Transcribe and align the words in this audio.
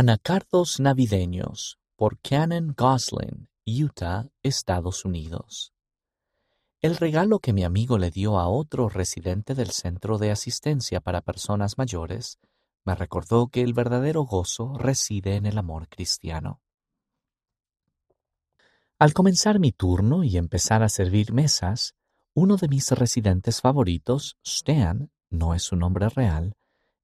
Anacardos 0.00 0.78
navideños 0.78 1.80
por 1.96 2.20
Cannon 2.20 2.72
Gosling, 2.78 3.48
Utah, 3.66 4.28
Estados 4.44 5.04
Unidos. 5.04 5.72
El 6.80 6.96
regalo 6.96 7.40
que 7.40 7.52
mi 7.52 7.64
amigo 7.64 7.98
le 7.98 8.12
dio 8.12 8.38
a 8.38 8.46
otro 8.46 8.88
residente 8.88 9.56
del 9.56 9.72
Centro 9.72 10.18
de 10.18 10.30
Asistencia 10.30 11.00
para 11.00 11.22
Personas 11.22 11.78
Mayores 11.78 12.38
me 12.84 12.94
recordó 12.94 13.48
que 13.48 13.62
el 13.62 13.74
verdadero 13.74 14.22
gozo 14.22 14.78
reside 14.78 15.34
en 15.34 15.46
el 15.46 15.58
amor 15.58 15.88
cristiano. 15.88 16.62
Al 19.00 19.12
comenzar 19.14 19.58
mi 19.58 19.72
turno 19.72 20.22
y 20.22 20.36
empezar 20.36 20.84
a 20.84 20.88
servir 20.88 21.32
mesas, 21.32 21.96
uno 22.34 22.56
de 22.56 22.68
mis 22.68 22.88
residentes 22.92 23.60
favoritos, 23.60 24.36
Stan, 24.44 25.10
no 25.28 25.54
es 25.54 25.64
su 25.64 25.74
nombre 25.74 26.08
real, 26.08 26.54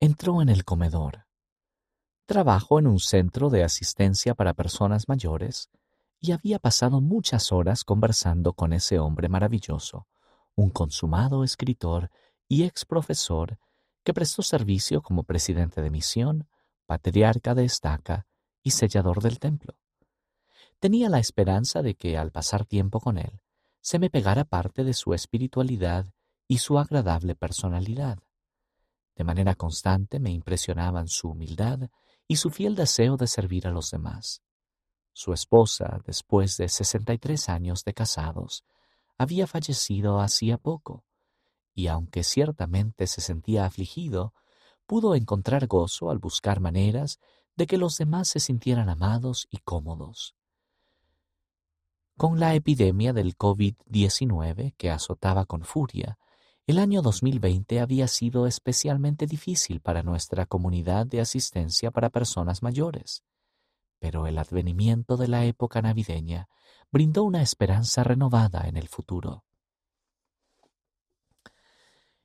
entró 0.00 0.42
en 0.42 0.48
el 0.48 0.64
comedor. 0.64 1.29
Trabajo 2.30 2.78
en 2.78 2.86
un 2.86 3.00
centro 3.00 3.50
de 3.50 3.64
asistencia 3.64 4.36
para 4.36 4.54
personas 4.54 5.08
mayores 5.08 5.68
y 6.20 6.30
había 6.30 6.60
pasado 6.60 7.00
muchas 7.00 7.50
horas 7.50 7.82
conversando 7.82 8.52
con 8.52 8.72
ese 8.72 9.00
hombre 9.00 9.28
maravilloso, 9.28 10.06
un 10.54 10.70
consumado 10.70 11.42
escritor 11.42 12.08
y 12.46 12.62
ex 12.62 12.84
profesor 12.84 13.58
que 14.04 14.14
prestó 14.14 14.42
servicio 14.42 15.02
como 15.02 15.24
presidente 15.24 15.82
de 15.82 15.90
misión, 15.90 16.46
patriarca 16.86 17.56
de 17.56 17.64
estaca 17.64 18.28
y 18.62 18.70
sellador 18.70 19.20
del 19.22 19.40
templo. 19.40 19.74
Tenía 20.78 21.08
la 21.08 21.18
esperanza 21.18 21.82
de 21.82 21.96
que 21.96 22.16
al 22.16 22.30
pasar 22.30 22.64
tiempo 22.64 23.00
con 23.00 23.18
él, 23.18 23.40
se 23.80 23.98
me 23.98 24.08
pegara 24.08 24.44
parte 24.44 24.84
de 24.84 24.94
su 24.94 25.14
espiritualidad 25.14 26.06
y 26.46 26.58
su 26.58 26.78
agradable 26.78 27.34
personalidad. 27.34 28.20
De 29.16 29.24
manera 29.24 29.56
constante 29.56 30.20
me 30.20 30.30
impresionaban 30.30 31.08
su 31.08 31.30
humildad 31.30 31.90
y 32.30 32.36
su 32.36 32.50
fiel 32.50 32.76
deseo 32.76 33.16
de 33.16 33.26
servir 33.26 33.66
a 33.66 33.72
los 33.72 33.90
demás. 33.90 34.40
Su 35.12 35.32
esposa, 35.32 36.00
después 36.06 36.56
de 36.58 36.68
sesenta 36.68 37.12
y 37.12 37.18
tres 37.18 37.48
años 37.48 37.82
de 37.82 37.92
casados, 37.92 38.64
había 39.18 39.48
fallecido 39.48 40.20
hacía 40.20 40.56
poco, 40.56 41.04
y 41.74 41.88
aunque 41.88 42.22
ciertamente 42.22 43.08
se 43.08 43.20
sentía 43.20 43.64
afligido, 43.64 44.32
pudo 44.86 45.16
encontrar 45.16 45.66
gozo 45.66 46.08
al 46.08 46.20
buscar 46.20 46.60
maneras 46.60 47.18
de 47.56 47.66
que 47.66 47.78
los 47.78 47.98
demás 47.98 48.28
se 48.28 48.38
sintieran 48.38 48.88
amados 48.88 49.48
y 49.50 49.56
cómodos. 49.56 50.36
Con 52.16 52.38
la 52.38 52.54
epidemia 52.54 53.12
del 53.12 53.36
COVID-19 53.36 54.74
que 54.76 54.90
azotaba 54.92 55.46
con 55.46 55.64
furia, 55.64 56.16
el 56.70 56.78
año 56.78 57.02
2020 57.02 57.80
había 57.80 58.06
sido 58.06 58.46
especialmente 58.46 59.26
difícil 59.26 59.80
para 59.80 60.04
nuestra 60.04 60.46
comunidad 60.46 61.04
de 61.04 61.20
asistencia 61.20 61.90
para 61.90 62.10
personas 62.10 62.62
mayores, 62.62 63.24
pero 63.98 64.28
el 64.28 64.38
advenimiento 64.38 65.16
de 65.16 65.26
la 65.26 65.44
época 65.44 65.82
navideña 65.82 66.48
brindó 66.92 67.24
una 67.24 67.42
esperanza 67.42 68.04
renovada 68.04 68.68
en 68.68 68.76
el 68.76 68.86
futuro. 68.86 69.44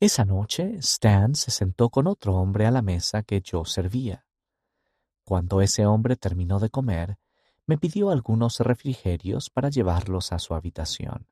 Esa 0.00 0.26
noche 0.26 0.74
Stan 0.80 1.34
se 1.34 1.50
sentó 1.50 1.88
con 1.88 2.06
otro 2.06 2.34
hombre 2.34 2.66
a 2.66 2.70
la 2.70 2.82
mesa 2.82 3.22
que 3.22 3.40
yo 3.40 3.64
servía. 3.64 4.26
Cuando 5.24 5.62
ese 5.62 5.86
hombre 5.86 6.14
terminó 6.14 6.60
de 6.60 6.68
comer, 6.68 7.16
me 7.64 7.78
pidió 7.78 8.10
algunos 8.10 8.60
refrigerios 8.60 9.48
para 9.48 9.70
llevarlos 9.70 10.30
a 10.32 10.38
su 10.38 10.54
habitación. 10.54 11.26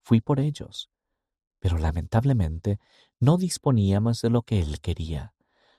Fui 0.00 0.20
por 0.20 0.38
ellos 0.38 0.90
pero 1.60 1.78
lamentablemente 1.78 2.80
no 3.20 3.36
disponíamos 3.36 4.22
de 4.22 4.30
lo 4.30 4.42
que 4.42 4.60
él 4.60 4.80
quería, 4.80 5.34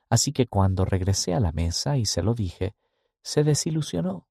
así 0.10 0.32
que 0.32 0.48
cuando 0.48 0.86
regresé 0.86 1.34
a 1.34 1.40
la 1.40 1.52
mesa 1.52 1.98
y 1.98 2.06
se 2.06 2.22
lo 2.22 2.34
dije, 2.34 2.76
se 3.24 3.44
desilusionó. 3.44 4.28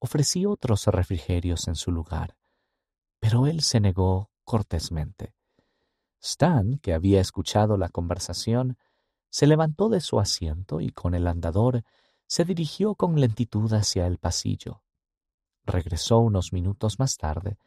Ofrecí 0.00 0.44
otros 0.46 0.86
refrigerios 0.86 1.68
en 1.68 1.76
su 1.76 1.92
lugar, 1.92 2.36
pero 3.20 3.46
él 3.46 3.62
se 3.62 3.80
negó 3.80 4.30
cortésmente. 4.44 5.34
Stan, 6.20 6.78
que 6.78 6.94
había 6.94 7.20
escuchado 7.20 7.76
la 7.76 7.90
conversación, 7.90 8.78
se 9.28 9.46
levantó 9.46 9.88
de 9.88 10.00
su 10.00 10.20
asiento 10.20 10.80
y 10.80 10.90
con 10.90 11.14
el 11.14 11.26
andador 11.26 11.84
se 12.26 12.44
dirigió 12.44 12.94
con 12.94 13.20
lentitud 13.20 13.72
hacia 13.72 14.06
el 14.06 14.18
pasillo. 14.18 14.82
Regresó 15.64 16.18
unos 16.18 16.52
minutos 16.52 16.98
más 16.98 17.16
tarde 17.16 17.58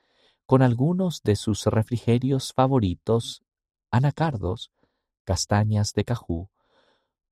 con 0.48 0.62
algunos 0.62 1.22
de 1.24 1.36
sus 1.36 1.66
refrigerios 1.66 2.54
favoritos, 2.54 3.44
anacardos, 3.92 4.72
castañas 5.26 5.92
de 5.94 6.06
cajú, 6.06 6.50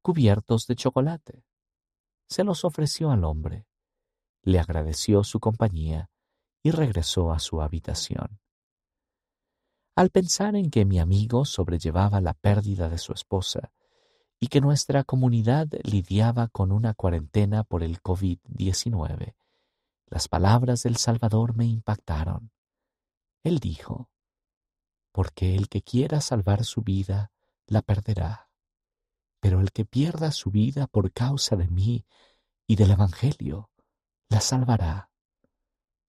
cubiertos 0.02 0.68
de 0.68 0.76
chocolate. 0.76 1.46
Se 2.28 2.44
los 2.44 2.66
ofreció 2.66 3.12
al 3.12 3.24
hombre, 3.24 3.68
le 4.44 4.60
agradeció 4.60 5.24
su 5.24 5.40
compañía 5.40 6.10
y 6.62 6.72
regresó 6.72 7.32
a 7.32 7.40
su 7.40 7.62
habitación. 7.62 8.42
Al 9.96 10.10
pensar 10.10 10.58
en 10.58 10.70
que 10.70 10.84
mi 10.84 11.00
amigo 11.00 11.46
sobrellevaba 11.46 12.20
la 12.20 12.34
pérdida 12.34 12.90
de 12.90 12.98
su 12.98 13.14
esposa 13.14 13.72
y 14.42 14.48
que 14.48 14.60
nuestra 14.60 15.06
comunidad 15.06 15.70
lidiaba 15.84 16.50
con 16.50 16.74
una 16.74 16.94
cuarentena 16.94 17.64
por 17.64 17.82
el 17.82 18.02
COVID-19, 18.02 19.36
las 20.08 20.28
palabras 20.28 20.84
del 20.84 20.98
Salvador 20.98 21.56
me 21.56 21.66
impactaron. 21.66 22.52
Él 23.46 23.60
dijo, 23.60 24.10
porque 25.12 25.56
el 25.56 25.70
que 25.70 25.84
quiera 25.84 26.20
salvar 26.20 26.66
su 26.66 26.82
vida, 26.82 27.32
la 27.68 27.84
perderá, 27.84 28.50
pero 29.40 29.62
el 29.62 29.72
que 29.72 29.86
pierda 29.86 30.32
su 30.32 30.50
vida 30.50 30.88
por 30.88 31.12
causa 31.12 31.56
de 31.56 31.68
mí 31.68 32.08
y 32.66 32.76
del 32.76 32.90
Evangelio, 32.90 33.70
la 34.30 34.42
salvará. 34.42 35.12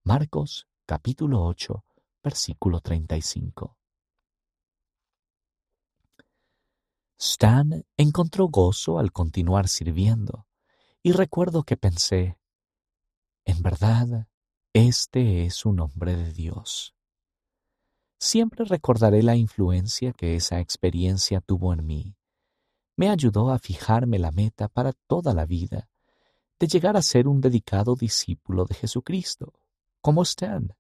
Marcos 0.02 0.66
capítulo 0.86 1.44
8, 1.44 1.84
versículo 2.24 2.80
35. 2.80 3.76
Stan 7.18 7.84
encontró 7.98 8.46
gozo 8.48 8.98
al 8.98 9.12
continuar 9.12 9.68
sirviendo, 9.68 10.46
y 11.02 11.12
recuerdo 11.12 11.64
que 11.64 11.76
pensé, 11.76 12.38
en 13.44 13.60
verdad, 13.60 14.26
este 14.72 15.44
es 15.44 15.66
un 15.66 15.80
hombre 15.80 16.16
de 16.16 16.32
Dios. 16.32 16.95
Siempre 18.18 18.64
recordaré 18.64 19.22
la 19.22 19.36
influencia 19.36 20.12
que 20.12 20.36
esa 20.36 20.60
experiencia 20.60 21.40
tuvo 21.40 21.72
en 21.72 21.86
mí. 21.86 22.16
Me 22.96 23.10
ayudó 23.10 23.50
a 23.50 23.58
fijarme 23.58 24.18
la 24.18 24.30
meta 24.30 24.68
para 24.68 24.92
toda 24.92 25.34
la 25.34 25.44
vida, 25.44 25.88
de 26.58 26.66
llegar 26.66 26.96
a 26.96 27.02
ser 27.02 27.28
un 27.28 27.40
dedicado 27.42 27.94
discípulo 27.94 28.64
de 28.64 28.74
Jesucristo, 28.74 29.52
como 30.00 30.22
Stan. 30.22 30.74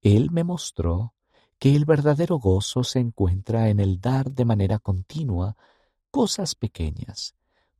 Él 0.00 0.30
me 0.32 0.42
mostró 0.42 1.14
que 1.58 1.74
el 1.74 1.84
verdadero 1.84 2.38
gozo 2.38 2.82
se 2.82 2.98
encuentra 2.98 3.68
en 3.68 3.80
el 3.80 4.00
dar 4.00 4.32
de 4.32 4.44
manera 4.44 4.78
continua 4.78 5.56
cosas 6.10 6.54
pequeñas, 6.54 7.34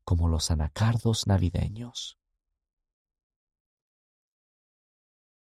como 0.04 0.28
los 0.28 0.50
anacardos 0.50 1.26
navideños. 1.26 2.16